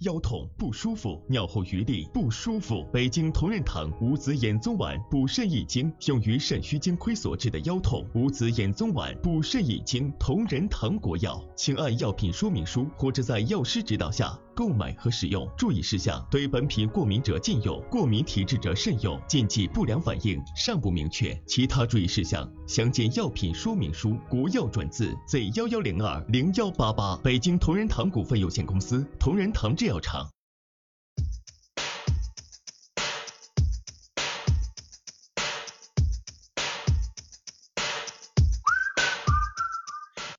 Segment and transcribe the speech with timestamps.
[0.00, 2.84] 腰痛不舒服，尿后余沥不舒服。
[2.92, 8.04] 北京同仁堂五子衍宗丸补肾益精，用于肾虚精亏所致的腰痛。
[8.12, 15.48] 五子衍宗丸补肾益精，同仁堂国药，请按药品说明书或者在药师指导下购买和使用。
[15.56, 19.16] 注意事项：对本品过敏者禁用，过敏体质者慎用。
[19.28, 21.40] 禁忌不良反应尚不明确。
[21.46, 24.16] 其他注意事项详见药品说明书。
[24.28, 27.16] 国药转字 Z 幺幺零二零幺八八。
[27.18, 30.30] 北京同仁堂股份有限公司，同仁堂制药厂。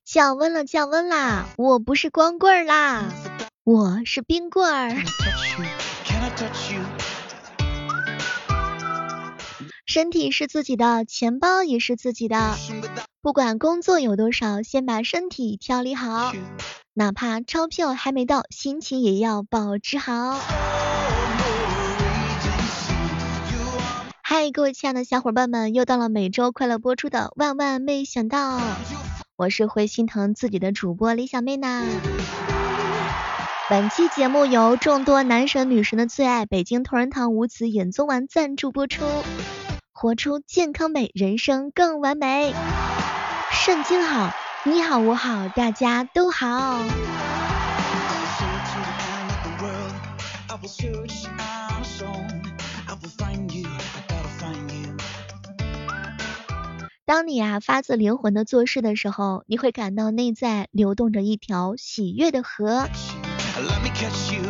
[0.04, 1.46] 降温了，降温啦！
[1.56, 3.04] 我不是光棍啦，
[3.64, 4.90] 我是冰棍儿。
[9.84, 12.56] 身体是自己的，钱包也是自己的。
[13.20, 16.32] 不管工作有多少，先把身体调理好。
[16.98, 20.40] 哪怕钞票还没到，心情也要保持好。
[24.22, 28.58] 嗨，各位亲爱的小伙伴们，又到了每周快乐播出的万万没想到，
[29.36, 31.84] 我是会心疼自己的主播李小妹呢。
[33.68, 39.04] 本期节目由众多男神女神的最爱北京同仁堂五子衍宗丸赞助播出，
[39.92, 42.54] 活出健康美，人生更完美。
[43.52, 44.32] 肾精好。
[44.68, 46.80] 你好，我好，大家都好。
[57.04, 62.88] 当你啊发自灵魂的做事的时候，你会感到内在流动着一条喜悦的河。
[63.56, 64.42] Let me catch you.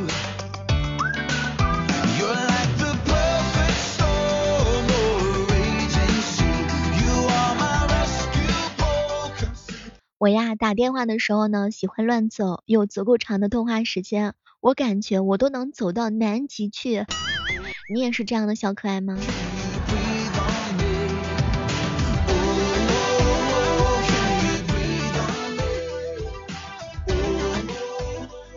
[10.19, 17.05] 我呀，打电话的时候呢，喜欢乱走，有足够长的通话时间，我感觉我都能走到南极去。
[17.93, 19.19] 你也是这样的小可爱吗？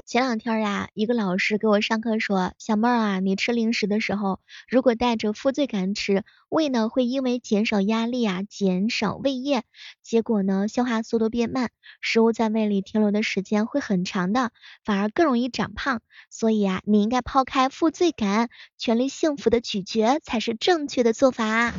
[0.10, 9.62] 前两天呀，一个老师给我上课说，小妹儿啊，你吃零食的时候，如果带着负罪感吃，胃呢会因为减少压力啊，减少胃液，
[10.02, 11.70] 结果呢消化速度变慢，
[12.02, 14.50] 食物在胃里停留的时间会很长的，
[14.84, 16.02] 反而更容易长胖。
[16.32, 18.50] 所以啊，你应该抛开负罪感，
[18.80, 21.72] 全力幸福的咀嚼才是正确的做法。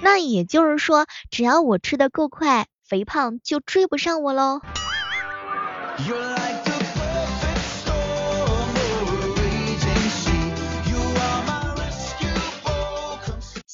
[0.00, 4.60] 那也就是说，只要我吃的够快，肥胖就追不上我喽。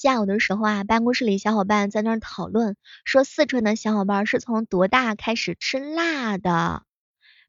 [0.00, 2.74] 下午的时候啊，办公室里小伙伴在那儿讨论，
[3.04, 6.84] 说四川的小伙伴是从多大开始吃辣的？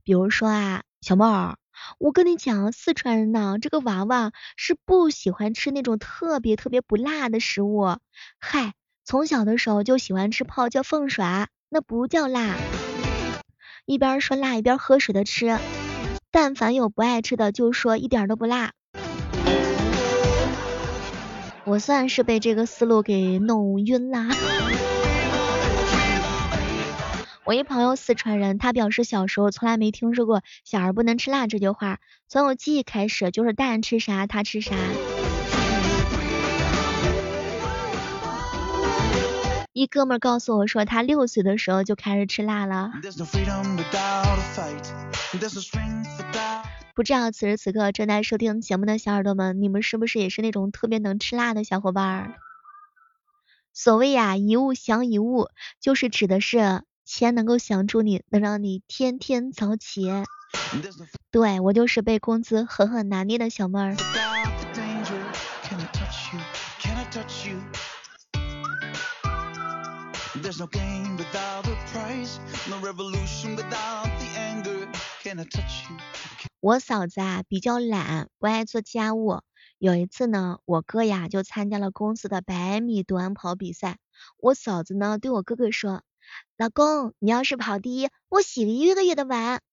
[0.03, 1.56] 比如说啊，小妹儿，
[1.97, 7.95] 我跟你讲，四川人呢，这个娃娃是不喜欢吃那种特别特别不辣的食物。
[8.38, 8.73] 嗨，
[9.06, 12.57] 从小的时候就喜欢吃泡椒凤爪，那不叫辣。
[13.85, 15.57] 一边说辣一边喝水的吃，
[16.31, 18.73] 但凡有不爱吃的，就说一点都不辣。
[21.63, 24.29] 我算是被这个思路给弄晕啦。
[27.44, 34.75] 我一朋友四川人，他表示小时候从来没听说过“小孩不能吃辣”这句话，从有记忆开始就是大人吃啥他吃啥。
[39.73, 42.91] 一哥们告诉我说，他六岁的时候就开始吃辣了。
[46.96, 52.35] 不知道此时此刻正在收听节目的小耳朵们，你们是不是也是那种特别能吃辣的小伙伴？
[53.74, 55.47] 所谓呀，一物降一物，
[55.79, 60.09] 就是指的是钱能够降住你，能让你天天早起。
[61.31, 63.96] 对我就是被工资狠狠拿捏的小妹儿。
[76.61, 79.41] 我嫂子啊比较懒，不爱做家务。
[79.79, 83.97] 有一次呢，我哥呀就参加了公司的百米短跑比赛。
[84.37, 86.03] 我嫂子呢对我哥哥说
[86.58, 89.63] ：“老公，你要是跑第一，我洗了一个月的碗。”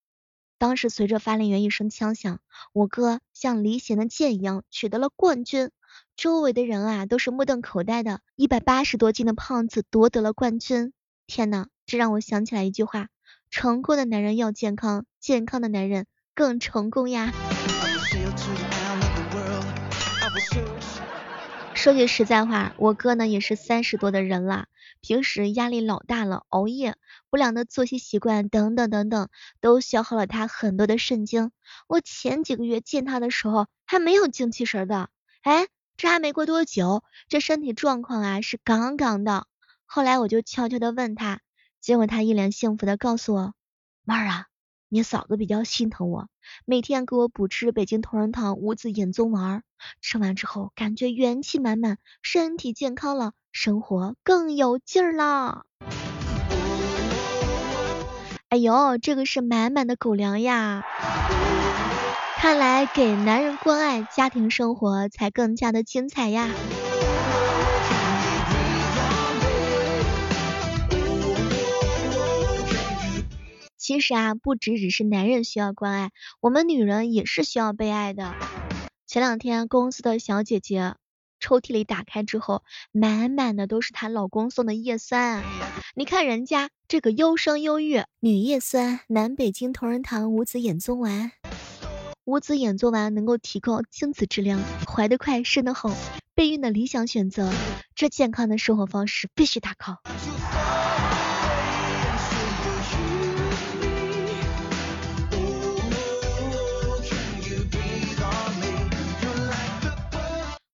[0.56, 2.40] 当时随着发令员一声枪响，
[2.72, 5.70] 我哥像离弦的箭一样取得了冠军。
[6.16, 10.94] 周围的人啊都是目瞪口呆的，一百八十多斤的胖子夺得了冠军。
[11.26, 13.08] 天呐，这让我想起来一句话：
[13.50, 16.06] 成功的男人要健康，健康的男人。
[16.38, 17.32] 更成功呀！
[21.74, 24.66] 说句实在话，我哥呢也是三十多的人了，
[25.00, 26.94] 平时压力老大了，熬夜、
[27.28, 29.28] 不良的作息习惯等等等等，
[29.60, 31.50] 都消耗了他很多的肾精。
[31.88, 35.08] 我前几个月见他的时候还没有精气神的，
[35.42, 39.48] 哎，这还没过多久，这身体状况啊是杠杠的。
[39.86, 41.40] 后来我就悄悄的问他，
[41.80, 43.54] 结果他一脸幸福的告诉我，
[44.04, 44.47] 妹儿啊。
[44.90, 46.28] 你嫂子比较心疼我，
[46.64, 49.62] 每天给我补吃北京同仁堂五子衍宗丸，
[50.00, 55.66] 吃完之后感觉元气满满，身体健康了，生活更有劲儿了。
[58.48, 60.82] 哎呦，这个是满满的狗粮呀！
[62.38, 66.48] 看来给男人关爱，家庭生活才更加的精彩呀。
[73.88, 78.34] 其实啊，不只只是男人需要关爱，我们女人也是需要被爱的。
[79.06, 80.96] 前两天公司的小姐姐
[81.40, 82.62] 抽屉里打开之后，
[82.92, 85.42] 满满的都是她老公送的叶酸。
[85.94, 91.32] 你看人家这个优生优育女叶酸，南北京同仁堂五子衍宗丸。
[92.26, 95.96] 五子衍宗丸能够提高精子质量，怀得快，生得好，
[96.34, 97.50] 备孕的理想选择。
[97.94, 99.96] 这健康的生活方式必须打 call。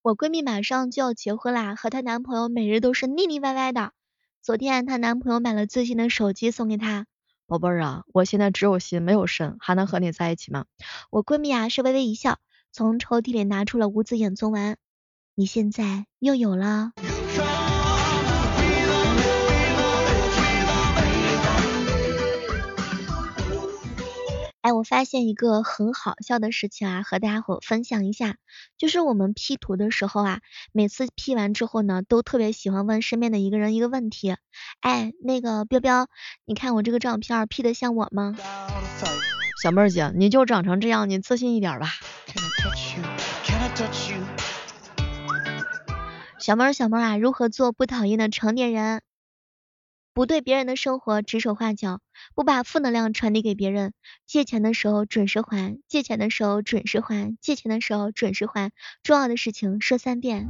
[0.05, 3.93] 我闺蜜马上就要结婚啦，和她男朋友每日都是腻腻歪歪的。
[4.43, 7.07] 昨天她男朋友买了最新的手机送给她，
[7.47, 10.67] 宝贝儿啊，我现在只有心没有肾，还能和你在一起吗？
[11.11, 12.39] 我闺蜜啊是微微一笑，
[12.71, 14.77] 从抽屉里拿出了五子衍宗丸，
[15.35, 16.93] 你现在又有了。
[24.65, 28.37] 哎，我发现一个很好笑的事情啊，和大家伙分享一下，
[28.79, 30.41] 就是我们 P 图的时候啊，
[30.73, 34.37] 每次 P 完之后呢，都特别喜欢问身边的一个人一个问题，
[34.81, 36.07] 哎，那个彪彪，
[36.47, 38.35] 你看我这个照片 P 的像我吗？
[39.63, 41.89] 小妹儿姐，你就长成这样，你自信一点吧。
[46.39, 49.03] 小妹儿小妹儿啊，如何做不讨厌的成年人？
[50.15, 52.01] 不对别人的生活指手画脚，
[52.37, 53.93] 不把负能量传递给别人。
[54.29, 58.71] 借钱的时候准时还，借钱的时候准时还，借钱的时候准时还。
[59.03, 60.49] 重要的事情说三遍。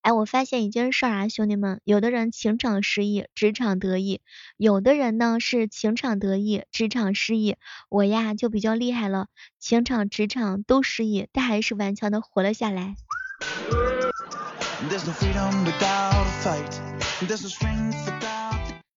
[0.00, 4.20] 哎，我发现一件事啊，兄弟们，有的人情场失意，职场得意；
[4.56, 7.56] 有的人呢是情场得意，职场失意。
[7.90, 9.26] 我呀就比较厉害了，
[9.58, 12.94] 情场、职场都失意，但还是顽强的活了下来。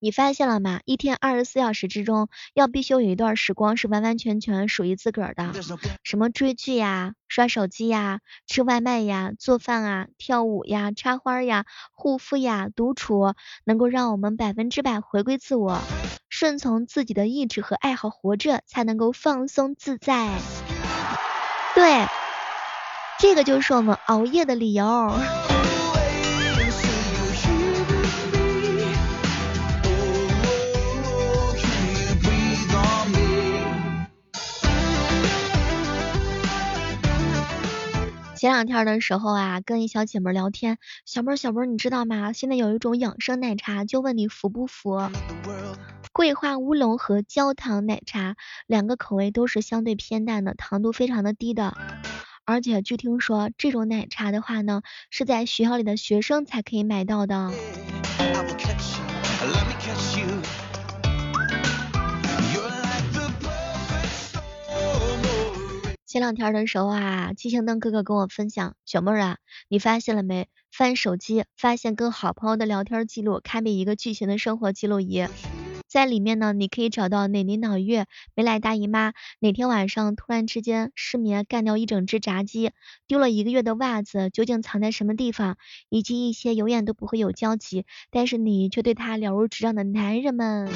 [0.02, 0.82] 你发现了吗？
[0.86, 5.54] 一天二十四小时之中，要必须有一段时光是完完全全属于自个儿的。
[6.04, 13.34] 什么追剧呀、刷手机呀、吃外卖呀、做饭啊、跳舞呀、插花呀、护肤呀、独处，
[13.64, 15.80] 能够让我们百分之百回归自我，
[16.30, 20.30] 顺从自己的意志和爱好活着，才能够放松自在。
[21.74, 22.06] 对，
[23.20, 25.14] 这个就是我们熬夜的理由。
[38.40, 42.32] 前两天的时候啊，跟一小姐妹聊天，小妹儿小妹儿，你知道吗？
[42.32, 44.98] 现在有一种养生奶茶，就问你服不服？
[46.14, 51.76] 桂花乌龙和焦糖奶茶，两个口味都是相对偏淡的，糖度非常的低的。
[52.46, 57.52] 而且据听说，这种奶茶的话呢，是在学校里的学生才可以买到的。
[66.10, 69.38] 前两天的时候啊，七星灯哥哥跟我分享，小妹儿啊，
[69.68, 70.48] 你发现了没？
[70.76, 75.28] 翻手机，发现跟好朋友的聊天记录，堪比一个巨型的生活记录仪。
[75.88, 82.72] 在里面呢，你可以找到哪年哪月没来大姨妈，哪天晚上突然之间失眠干掉一整只炸鸡，
[83.06, 85.58] 丢了一个月的袜子究竟藏在什么地方，
[85.90, 90.72] 以及一些永远都不会有交集，但是你却对他了如指掌的男人们。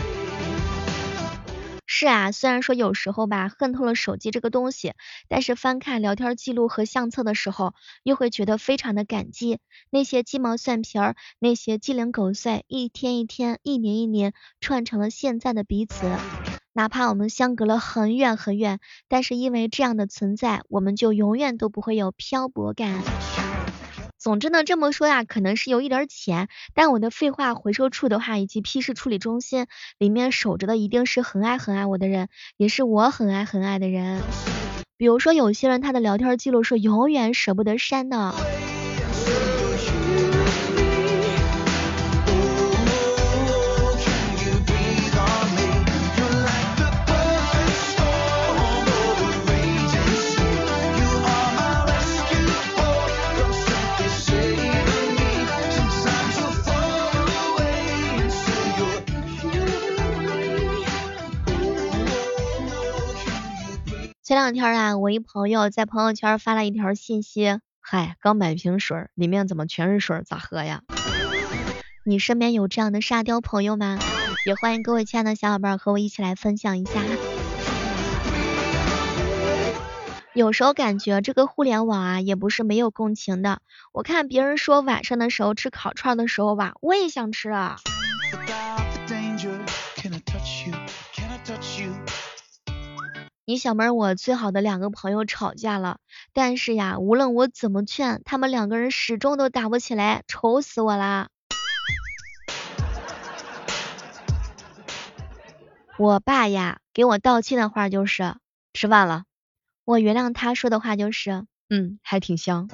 [1.95, 4.93] 是啊，虽然说有时候吧恨透了手机这个东西，
[5.27, 9.59] 但是翻看聊天记录和相册的时候，又会觉得非常的感激
[9.91, 16.23] 那些鸡毛蒜皮儿，那些鸡零狗碎，一天一天，一年一年串成了现在的彼此。
[16.71, 23.05] 哪怕我们相隔了很远很远，但是因为这样的存在，我们就永远都不会有漂泊感。
[24.23, 34.21] 总之呢，这么说呀，可能是有一点儿浅，但我的废话回收处的话，以及批示处理中心里面守着的，一定是很爱很爱我的人，也是我很爱很爱的人。
[34.95, 38.33] 比如说有些人他的聊天记录是永远舍不得删的。
[64.43, 70.81] 这两天啊，我一朋友在朋友圈发了一条信息，嗨，刚买瓶水，里面怎么全是水，咋喝呀？
[72.03, 73.97] 你身边有这样的沙雕朋友吗？
[74.45, 77.01] 也欢迎各位亲爱的小伙伴和我一起来分享一下。
[80.33, 83.61] 有时候感觉这个互联网啊，也不是没有共情的。
[83.93, 87.77] 我看别人说晚上的时候吃烤串的时候吧，我也想吃啊。
[93.45, 95.97] 你小妹儿，我最好的两个朋友吵架了，
[96.31, 101.27] 但是呀，无论我怎么劝，他们两个人始终都打不起来，愁死我啦。
[105.97, 108.35] 我爸呀，给我道歉的话就是
[108.71, 109.25] 吃饭了，
[109.83, 112.69] 我原谅他说的话就是嗯，还挺香。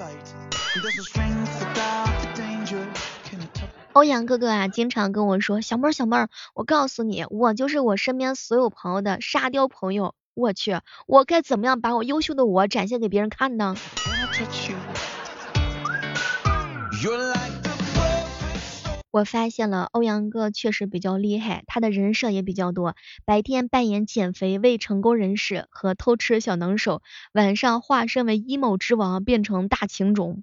[3.92, 10.14] 欧阳哥哥啊，经常跟我说，小妹儿小妹儿，我告诉你，我就是我身边所有朋友的沙雕朋友。
[10.40, 13.76] 我去，我该怎么样把我优秀的我展现给别人看呢？
[19.12, 22.94] 我发现了欧阳哥确实比较厉害，他的人设也比较多，
[23.24, 30.40] 白天扮演减肥未成功人士和偷吃小能手，晚上化身为 emo 之王变成大情种。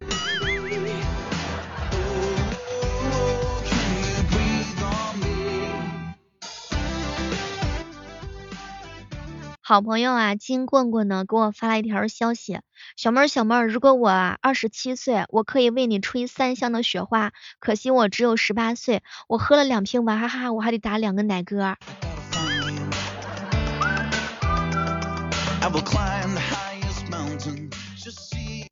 [9.70, 12.62] 好朋友啊，金棍棍呢给我发了一条消息，
[12.96, 21.76] 小妹儿小妹儿，如果我二十七岁，我可以为你吹三箱的雪花，可惜我只有十八岁，我喝了两瓶娃哈哈，我还得打两个奶嗝。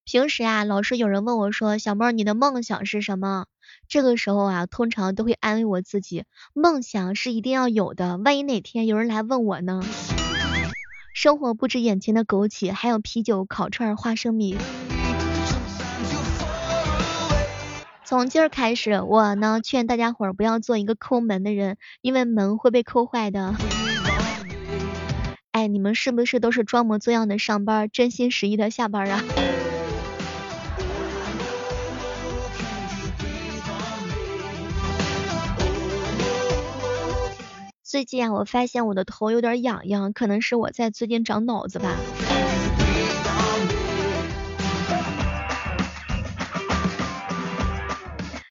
[0.06, 3.48] 平时啊，老是有人问我说，小妹儿你的梦想是什么？
[3.90, 6.24] 这个时候啊，通常都会安慰我自己，
[6.54, 9.84] 梦想是一定要有的，万一哪天有人来问我呢？
[11.16, 14.58] 生活不止眼前的枸杞，还有啤酒、烤串、花生米。
[18.04, 23.56] 从今儿开始，我呢劝大家伙儿不要做一个抠门的人，因为门会被抠坏的。
[25.54, 29.24] 哎，你们是不是都是装模作样的上班，真心实意的下班啊？
[37.88, 41.96] 最近啊，我发现我的头有点痒痒，可能是我在最近长脑子吧。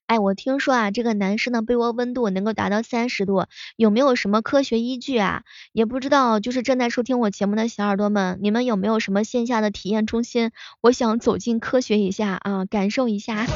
[0.07, 5.43] 哎，我听说啊，这个男生的被窝温度能够达到三十度，有没有什么科学依据啊？
[5.73, 10.53] 也不知道，就是正在收听我节目的小耳朵们，你们有没有什么线下的体验中心？
[10.81, 13.47] 我想走进科学一下啊，感受一下。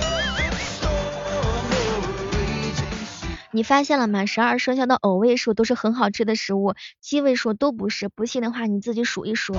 [3.51, 4.27] 你发现了吗？
[4.27, 8.11] 十二生肖的偶位数都是很好吃的食物，奇位数都不是。
[8.11, 9.55] 不信的话，你自己数一数。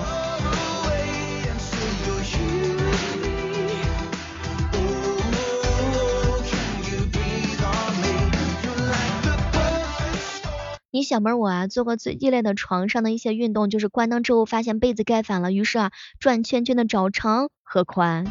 [10.91, 18.25] 你小妹我啊，做过最激烈的床上的一些运动，就是关灯之后发现被子盖反了，于是啊，转圈圈的找长和宽。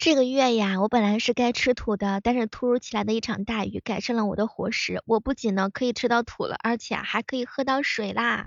[0.00, 8.46] 这个月呀，我本来是该吃土的，但是突如其来的一场大雨改善了我的伙食，我不仅呢可以吃到土了，而且还可以喝到水啦。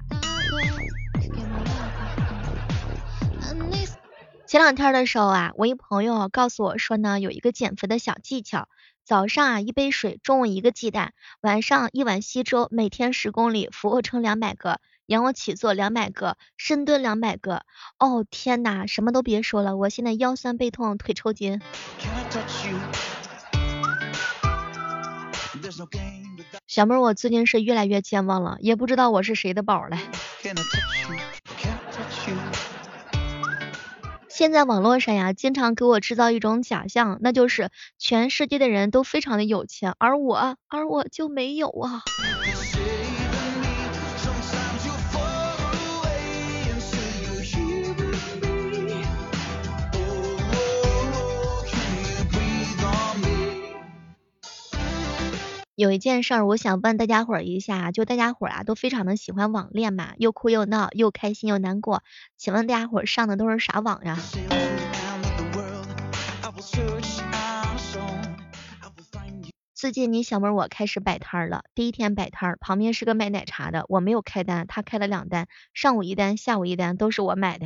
[4.47, 8.67] 前两天的时候啊，我一朋友告诉我说呢，有一个减肥的小技巧，
[9.05, 14.81] 早上啊一杯水，中午一个鸡蛋，晚上一碗稀粥，每天十公里，俯卧撑两百个。
[15.07, 17.63] 仰卧起坐两百个，深蹲两百个。
[17.99, 21.61] 哦天哪，什么都别说了，我现在腰酸背痛，腿抽筋。
[26.67, 29.97] 小妹儿，我最近是越来越健忘了，也不知道我是谁的宝了。
[34.27, 37.69] 现在网络上呀，经常给我制造一种假象，那就是
[37.99, 42.01] 全世界的人都非常的有钱，而我，而我就没有啊。
[55.75, 62.03] 有一件事儿，我想问大家伙儿一下，就大家伙儿啊都非常的喜欢网恋嘛，又哭又闹，又开心又难过，
[62.37, 64.19] 请问大家伙儿上的都是啥网呀？
[69.73, 77.65] 最近你小妹我开始摆摊儿了，第一天摆摊儿，旁边是个卖奶茶的，我没有开单，他开了两单，上午一单，下午一单，都是我买的。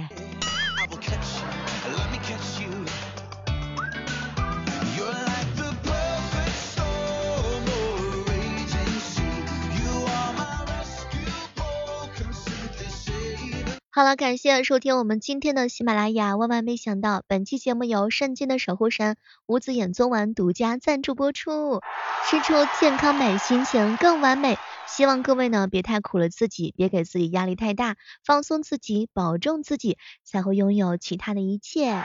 [13.97, 16.37] 好了，感谢收听我们今天的喜马拉雅。
[16.37, 21.81] 万万没想到，本期节目由圣经的守护神五子衍宗丸独家赞助播出。
[22.29, 24.59] 吃出健康美，心情更完美。
[24.87, 31.99] 希望各位呢别太苦了自己，别给自己压力太大，放松自己，保重自己，才会拥有其他的一切。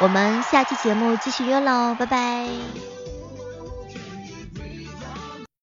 [0.00, 2.95] 我们下期节目继续约喽，拜拜。